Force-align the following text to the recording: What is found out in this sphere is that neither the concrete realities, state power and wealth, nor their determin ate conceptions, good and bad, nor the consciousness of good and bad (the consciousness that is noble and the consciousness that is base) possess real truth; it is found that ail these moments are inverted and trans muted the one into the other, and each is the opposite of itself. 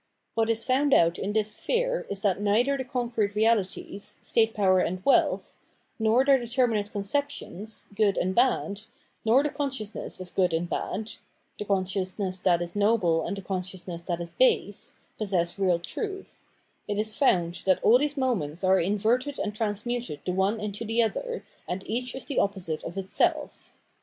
What 0.33 0.49
is 0.49 0.63
found 0.63 0.95
out 0.95 1.19
in 1.19 1.33
this 1.33 1.55
sphere 1.57 2.07
is 2.09 2.21
that 2.21 2.41
neither 2.41 2.75
the 2.75 2.83
concrete 2.83 3.35
realities, 3.35 4.17
state 4.19 4.51
power 4.55 4.79
and 4.79 5.05
wealth, 5.05 5.59
nor 5.99 6.25
their 6.25 6.39
determin 6.39 6.79
ate 6.79 6.91
conceptions, 6.91 7.85
good 7.93 8.17
and 8.17 8.33
bad, 8.33 8.81
nor 9.23 9.43
the 9.43 9.51
consciousness 9.51 10.19
of 10.19 10.33
good 10.33 10.53
and 10.53 10.67
bad 10.67 11.11
(the 11.59 11.65
consciousness 11.65 12.39
that 12.39 12.63
is 12.63 12.75
noble 12.75 13.23
and 13.27 13.37
the 13.37 13.43
consciousness 13.43 14.01
that 14.01 14.19
is 14.19 14.33
base) 14.33 14.95
possess 15.19 15.59
real 15.59 15.77
truth; 15.77 16.47
it 16.87 16.97
is 16.97 17.13
found 17.15 17.61
that 17.67 17.79
ail 17.85 17.99
these 17.99 18.17
moments 18.17 18.63
are 18.63 18.79
inverted 18.79 19.37
and 19.37 19.53
trans 19.55 19.85
muted 19.85 20.19
the 20.25 20.33
one 20.33 20.59
into 20.59 20.83
the 20.83 21.03
other, 21.03 21.45
and 21.67 21.83
each 21.87 22.15
is 22.15 22.25
the 22.25 22.39
opposite 22.39 22.81
of 22.83 22.97
itself. 22.97 23.71